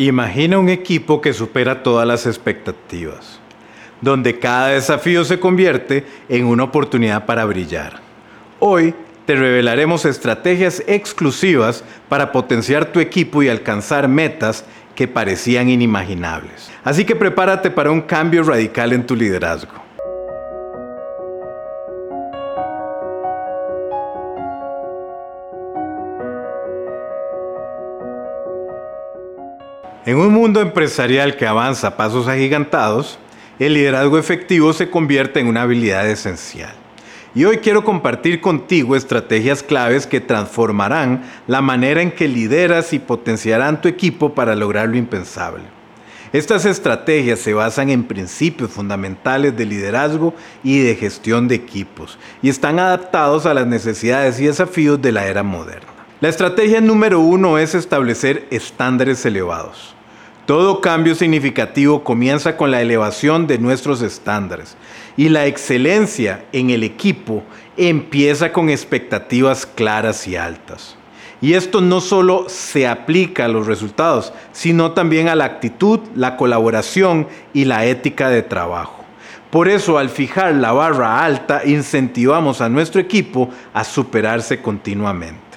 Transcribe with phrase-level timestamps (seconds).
[0.00, 3.38] Imagina un equipo que supera todas las expectativas,
[4.00, 8.00] donde cada desafío se convierte en una oportunidad para brillar.
[8.60, 8.94] Hoy
[9.26, 16.70] te revelaremos estrategias exclusivas para potenciar tu equipo y alcanzar metas que parecían inimaginables.
[16.82, 19.89] Así que prepárate para un cambio radical en tu liderazgo.
[30.06, 33.18] En un mundo empresarial que avanza a pasos agigantados,
[33.58, 36.72] el liderazgo efectivo se convierte en una habilidad esencial.
[37.34, 42.98] Y hoy quiero compartir contigo estrategias claves que transformarán la manera en que lideras y
[42.98, 45.64] potenciarán tu equipo para lograr lo impensable.
[46.32, 50.32] Estas estrategias se basan en principios fundamentales de liderazgo
[50.64, 55.26] y de gestión de equipos y están adaptados a las necesidades y desafíos de la
[55.26, 55.88] era moderna.
[56.20, 59.94] La estrategia número uno es establecer estándares elevados.
[60.50, 64.76] Todo cambio significativo comienza con la elevación de nuestros estándares
[65.16, 67.44] y la excelencia en el equipo
[67.76, 70.96] empieza con expectativas claras y altas.
[71.40, 76.36] Y esto no solo se aplica a los resultados, sino también a la actitud, la
[76.36, 79.04] colaboración y la ética de trabajo.
[79.50, 85.49] Por eso al fijar la barra alta incentivamos a nuestro equipo a superarse continuamente.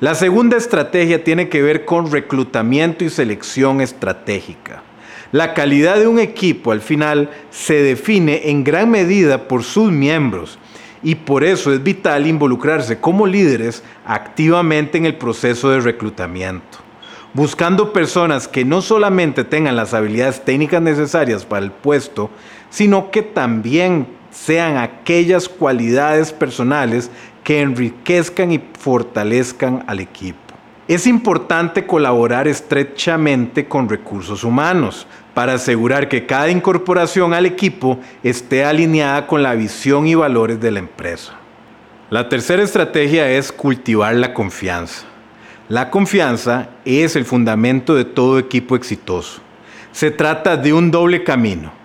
[0.00, 4.84] La segunda estrategia tiene que ver con reclutamiento y selección estratégica.
[5.32, 10.56] La calidad de un equipo al final se define en gran medida por sus miembros
[11.02, 16.78] y por eso es vital involucrarse como líderes activamente en el proceso de reclutamiento,
[17.34, 22.30] buscando personas que no solamente tengan las habilidades técnicas necesarias para el puesto,
[22.70, 27.10] sino que también sean aquellas cualidades personales
[27.44, 30.38] que enriquezcan y fortalezcan al equipo.
[30.86, 38.64] Es importante colaborar estrechamente con recursos humanos para asegurar que cada incorporación al equipo esté
[38.64, 41.34] alineada con la visión y valores de la empresa.
[42.10, 45.04] La tercera estrategia es cultivar la confianza.
[45.68, 49.42] La confianza es el fundamento de todo equipo exitoso.
[49.92, 51.77] Se trata de un doble camino.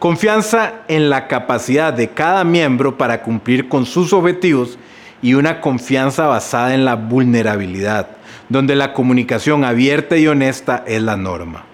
[0.00, 4.78] Confianza en la capacidad de cada miembro para cumplir con sus objetivos
[5.20, 8.08] y una confianza basada en la vulnerabilidad,
[8.48, 11.66] donde la comunicación abierta y honesta es la norma.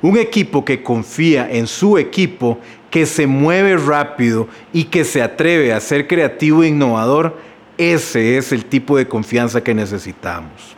[0.00, 2.58] Un equipo que confía en su equipo,
[2.90, 7.36] que se mueve rápido y que se atreve a ser creativo e innovador,
[7.76, 10.74] ese es el tipo de confianza que necesitamos.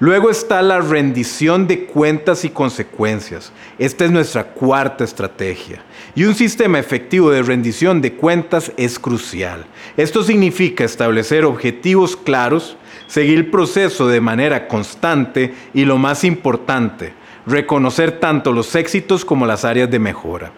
[0.00, 3.52] Luego está la rendición de cuentas y consecuencias.
[3.78, 5.82] Esta es nuestra cuarta estrategia.
[6.14, 9.66] Y un sistema efectivo de rendición de cuentas es crucial.
[9.98, 12.78] Esto significa establecer objetivos claros,
[13.08, 17.12] seguir el proceso de manera constante y lo más importante,
[17.46, 20.50] reconocer tanto los éxitos como las áreas de mejora.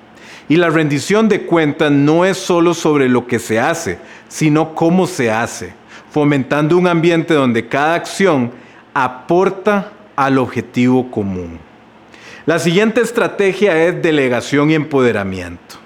[0.48, 3.98] Y la rendición de cuentas no es solo sobre lo que se hace,
[4.28, 5.74] sino cómo se hace,
[6.12, 8.61] fomentando un ambiente donde cada acción
[8.94, 11.58] aporta al objetivo común.
[12.44, 15.82] La siguiente estrategia es delegación y empoderamiento.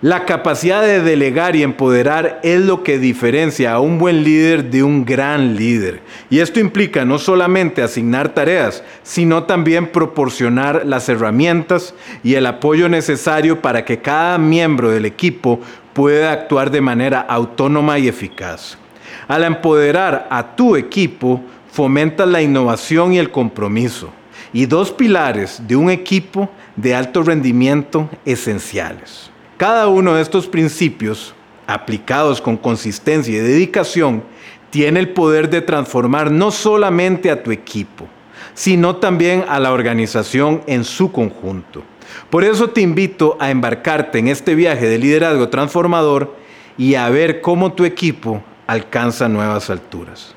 [0.00, 4.84] La capacidad de delegar y empoderar es lo que diferencia a un buen líder de
[4.84, 6.00] un gran líder.
[6.30, 12.88] Y esto implica no solamente asignar tareas, sino también proporcionar las herramientas y el apoyo
[12.88, 15.58] necesario para que cada miembro del equipo
[15.94, 18.78] pueda actuar de manera autónoma y eficaz.
[19.26, 24.10] Al empoderar a tu equipo, fomenta la innovación y el compromiso,
[24.52, 29.30] y dos pilares de un equipo de alto rendimiento esenciales.
[29.56, 31.34] Cada uno de estos principios,
[31.66, 34.22] aplicados con consistencia y dedicación,
[34.70, 38.06] tiene el poder de transformar no solamente a tu equipo,
[38.54, 41.82] sino también a la organización en su conjunto.
[42.30, 46.36] Por eso te invito a embarcarte en este viaje de liderazgo transformador
[46.76, 50.34] y a ver cómo tu equipo alcanza nuevas alturas.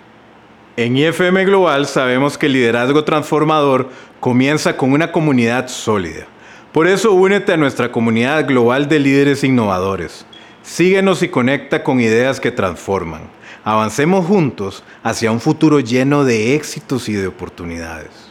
[0.78, 3.90] En IFM Global sabemos que el liderazgo transformador
[4.22, 6.28] comienza con una comunidad sólida.
[6.72, 10.26] Por eso únete a nuestra comunidad global de líderes innovadores.
[10.64, 13.24] Síguenos y conecta con ideas que transforman.
[13.66, 18.31] Avancemos juntos hacia un futuro lleno de éxitos y de oportunidades.